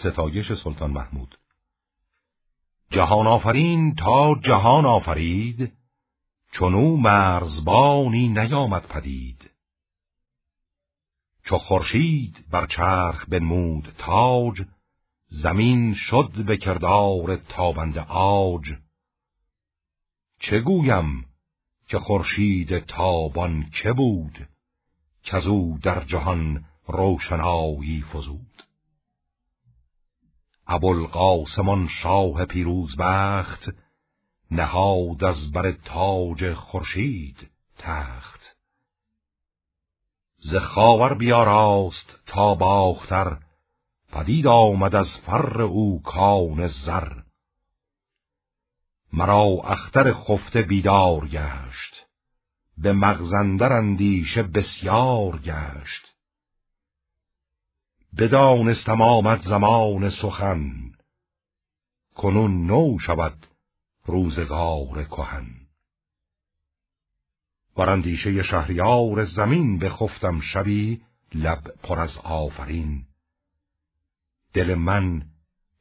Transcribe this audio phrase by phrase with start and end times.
[0.00, 1.38] ستایش سلطان محمود.
[2.90, 5.72] جهان آفرین تا جهان آفرید
[6.52, 9.50] چونو مرزبانی نیامد پدید.
[11.44, 14.62] چو خورشید بر چرخ بنمود تاج
[15.28, 18.72] زمین شد به کردار تابند آج
[20.40, 21.26] چه گویم
[21.88, 24.48] که خورشید تابان که بود
[25.46, 28.67] او در جهان روشنایی فزود؟
[30.68, 33.70] ابوالقاسمان شاه پیروز بخت
[34.50, 38.56] نهاد از بر تاج خورشید تخت.
[40.38, 43.38] ز خاور بیاراست تا باختر
[44.12, 47.12] پدید آمد از فر او کان زر.
[49.12, 52.06] مرا اختر خفته بیدار گشت
[52.78, 56.17] به مغزندر اندیشه بسیار گشت.
[58.16, 60.92] بدانستم آمد زمان سخن.
[62.14, 63.46] کنون نو شود
[64.04, 65.46] روزگار کهن.
[67.76, 71.02] براندیشه شهریار زمین بخفتم شبی
[71.34, 73.06] لب پر از آفرین.
[74.52, 75.26] دل من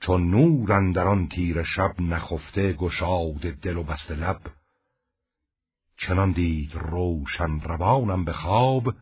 [0.00, 4.40] چون نور اندر آن تیر شب نخفته گشاد دل و بست لب.
[5.96, 8.94] چنان دید روشن روانم به خواب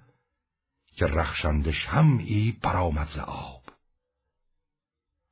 [0.95, 3.63] که رخشند شمعی برآمد ز آب.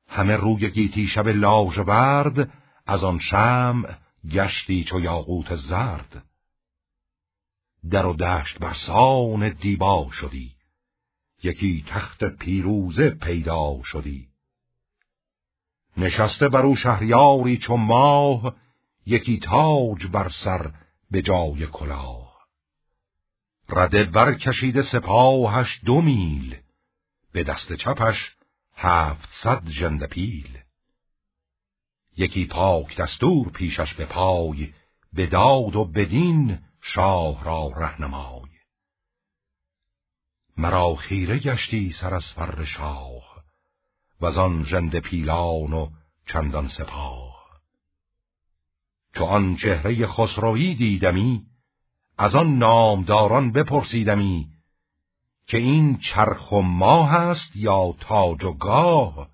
[0.08, 2.52] همه روی گیتی شب لاژورد
[2.86, 3.94] از آن شمع
[4.30, 6.24] گشتی چو یاقوت زرد.
[7.90, 10.56] در و دشت بر سان دیبا شدی
[11.42, 14.28] یکی تخت پیروزه پیدا شدی.
[15.96, 18.54] نشسته بر او شهریاری چو ماه
[19.06, 20.70] یکی تاج بر سر
[21.10, 22.29] به جای کلاه.
[23.72, 26.56] رده برکشیده سپاهش دو میل.
[27.32, 28.36] به دست چپش
[28.74, 30.58] هفتصد ژنده پیل
[32.16, 34.72] یکی پاک دستور پیشش به پای
[35.12, 38.50] به داد و بدین شاه را رهنمای
[40.56, 43.44] مرا خیره گشتی سر از فر شاه
[44.20, 45.90] و آن ژنده پیلان و
[46.26, 47.60] چندان سپاه.
[49.14, 51.49] چو آن چهره خسروی دیدمی
[52.22, 54.48] از آن نامداران بپرسیدمی
[55.46, 59.30] که این چرخ و ماه است یا تاج و گاه؟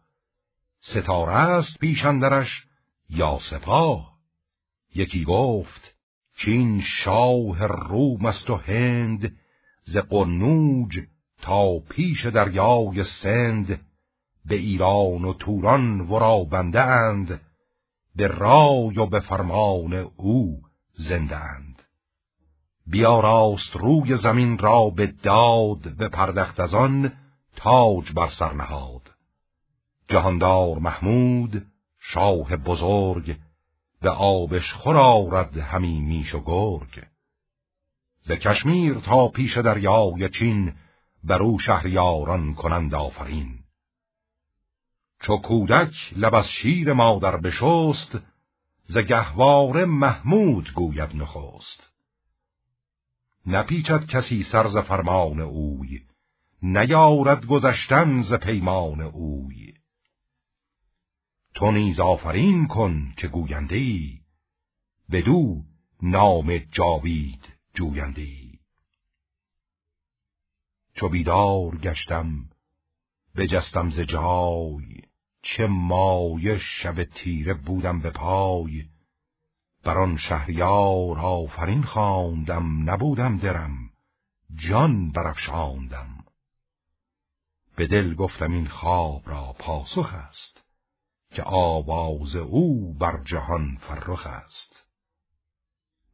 [0.81, 2.67] ستاره است پیشندرش
[3.11, 4.19] یا سپاه؟
[4.95, 5.95] یکی گفت
[6.37, 9.37] چین شاه روم است و هند
[9.85, 11.01] ز قنوج
[11.43, 13.87] تا پیش دریای سند
[14.45, 17.41] به ایران و توران ورا بنده اند
[18.17, 21.76] به رای و به فرمان او زنده اند
[22.87, 27.13] بیا راست روی زمین را به داد به پردخت از آن
[27.57, 29.11] تاج بر سر نهاد.
[30.09, 31.67] جهاندار محمود
[31.99, 33.37] شاه بزرگ
[34.01, 37.07] به آبش خور آرد همی میش و گرگ.
[38.21, 40.73] ز کشمیر تا پیش دریای چین
[41.25, 43.59] بر او شهریاران کنند آفرین.
[45.21, 48.19] چو کودک لب از شیر مادر بشست
[48.87, 51.96] ز گهواره محمود گوید نخست.
[53.47, 56.01] نپیچد کسی سر ز فرمان اوی
[56.63, 59.75] نیارد گذشتن ز پیمان اوی.
[61.55, 64.21] تو نیز آفرین کن که گوینده ای
[65.11, 65.63] بدو
[66.03, 68.59] نام جاوید جوینده ای
[70.95, 72.51] چو بیدار گشتم
[73.37, 75.03] بجستم ز جای
[75.43, 78.89] چه مایه شب تیره بودم به پای.
[79.87, 83.91] بر آن شهریار آفرین خواندم نبودم درم
[84.55, 86.25] جان برافشاندم.
[87.77, 90.65] به دل گفتم این خواب را پاسخ است
[91.31, 94.87] که آواز او بر جهان فرخ است.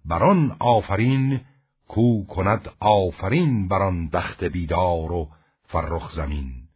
[0.04, 1.40] بر آن آفرین
[1.88, 5.28] کو کند آفرین بر آن بخت بیدار و
[5.64, 6.68] فرخ زمین.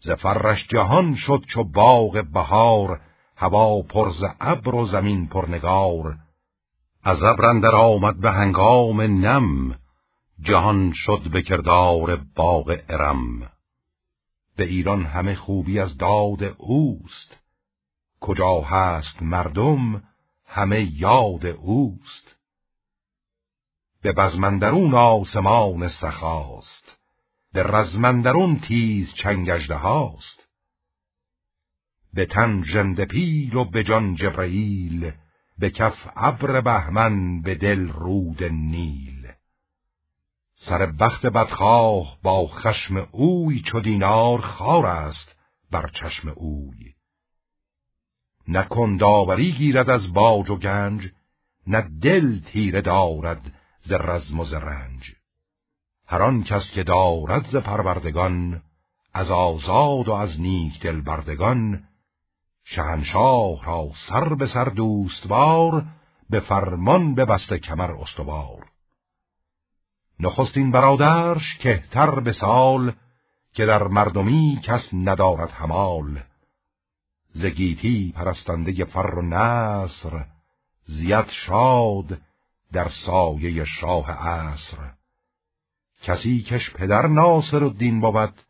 [0.00, 3.09] ز فرش جهان شد چو باغ بهار
[3.42, 6.16] هوا پر ز ابر و زمین پر نگار.
[7.02, 9.78] از ابر اندر آمد به هنگام نم
[10.40, 13.50] جهان شد به کردار باغ ارم.
[14.56, 17.40] به ایران همه خوبی از داد اوست.
[18.20, 20.02] کجا هست مردم
[20.46, 22.36] همه یاد اوست.
[24.02, 26.98] به بزمندرون آسمان سخاست
[27.52, 30.49] به رزمندرون تیز چنگجده هاست
[32.14, 35.12] به تن جند پیل و به جان جبرئیل
[35.58, 39.28] به کف ابر بهمن به دل رود نیل.
[40.56, 45.36] سر بخت بدخواه با خشم اوی چو دینار خار است
[45.70, 46.94] بر چشم اوی.
[48.48, 51.08] نکن داوری گیرد از باج و گنج
[51.66, 55.12] نه دل تیره دارد ز رزم و ز رنج.
[56.06, 58.62] هر آن کس که دارد ز پروردگان
[59.14, 61.84] از آزاد و از نیک دل بردگان
[62.64, 65.84] شهنشاه را سر به سر دوستوار
[66.30, 68.70] به فرمان ببسته کمر استوار.
[70.20, 72.92] نخستین برادرش کهتر به سال
[73.52, 76.20] که در مردمی کس ندارد همال
[77.32, 80.24] زگیتی پرستنده فر و نصر
[80.84, 82.20] زیاد شاد
[82.72, 84.76] در سایه شاه عصر.
[86.02, 88.42] کسی کش پدر ناصر الدین بود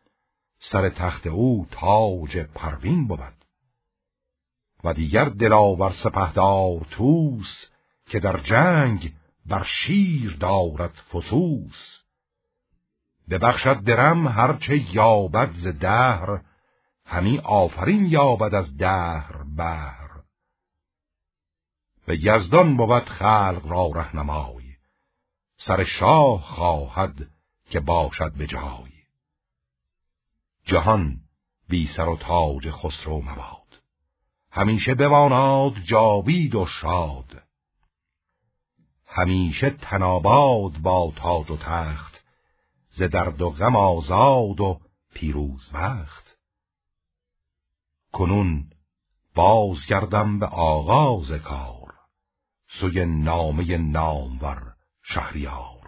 [0.58, 3.39] سر تخت او تاج پروین بود.
[4.84, 7.66] و دیگر دلاور سپهدار توس
[8.06, 9.14] که در جنگ
[9.46, 11.98] بر شیر دارد فسوس.
[13.30, 16.40] ببخشد درم هرچه یابد ز دهر
[17.06, 20.10] همی آفرین یابد از دهر بهر.
[22.06, 24.64] به یزدان بود خلق را رهنمای
[25.56, 27.30] سر شاه خواهد
[27.70, 28.90] که باشد به جای.
[30.64, 31.20] جهان
[31.68, 33.59] بی سر و تاج خسرو مباد.
[34.52, 37.42] همیشه بماناد جاوید و شاد.
[39.06, 42.24] همیشه تناباد با تاج و تخت
[42.88, 44.80] ز درد و غم آزاد و
[45.14, 46.38] پیروز بخت.
[48.12, 48.70] کنون
[49.34, 51.94] بازگردم به آغاز کار
[52.68, 55.79] سوی نامه نامور شهریار.